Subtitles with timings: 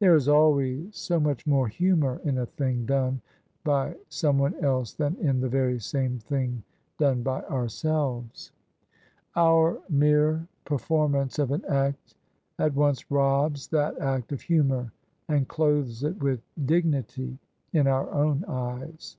[0.00, 3.22] There is always so much more humour in a thing done
[3.64, 6.62] by someone else than in the very same thing
[6.98, 8.52] done by ourselves.
[9.34, 12.14] Our mere perform OF ISABEL CARNABY ance of an act
[12.58, 14.92] at once robs that act of humour
[15.26, 17.38] and clothes it with dignity—
[17.72, 19.16] in our own eyes.